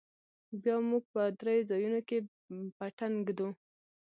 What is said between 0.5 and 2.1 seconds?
بيا موږ په درېو ځايونو